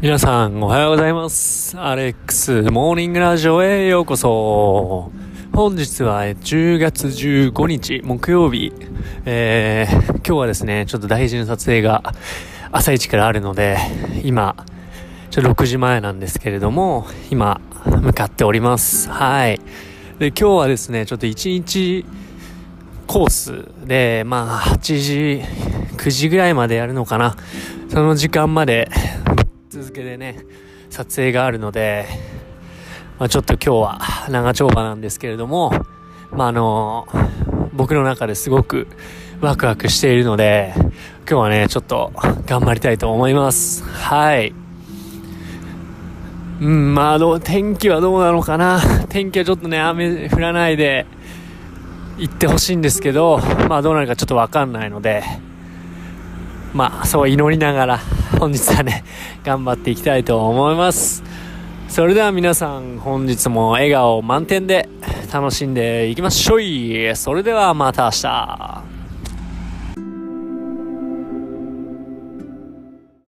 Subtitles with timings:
[0.00, 1.76] 皆さんおはようございます。
[1.76, 5.10] アレックスモーニングラジオへようこそ。
[5.52, 8.72] 本日は10月15日木曜日。
[9.24, 12.04] えー、今日はですね、ちょっと大事な撮影が
[12.70, 13.76] 朝一からあるので、
[14.22, 14.54] 今、
[15.30, 19.10] ちょっと6時前なんですけれども、今、向かっております。
[19.10, 19.60] はい。
[20.20, 22.06] で、今日はですね、ちょっと1日
[23.08, 25.42] コースで、まあ、8時、
[25.96, 27.34] 9時ぐらいまでやるのかな。
[27.88, 28.88] その時間まで
[29.70, 30.46] 続けでね、
[30.88, 32.06] 撮影があるので、
[33.18, 35.70] まあ、ちょっと今日は長丁場なんですけれども、
[36.30, 37.06] まあ、あの
[37.74, 38.86] 僕の中ですごく
[39.42, 40.86] ワクワクしているので、今
[41.26, 42.12] 日はね、ちょっと
[42.46, 43.84] 頑張りたいと思います。
[43.84, 44.54] はい。
[46.62, 48.80] うん、まあ、ど、天気はどうなのかな。
[49.10, 51.04] 天気はちょっとね、雨降らないで
[52.16, 55.22] 行ってほしいんですけど、まあ、どうなるかちょっとわかんないので、
[56.72, 58.00] まあ、そう祈りながら、
[58.38, 59.02] 本日はね、
[59.44, 61.24] 頑張っていきたいと思います。
[61.88, 64.88] それでは皆さん、本日も笑顔満点で
[65.32, 68.97] 楽しんでいきましょいそれではまた明日。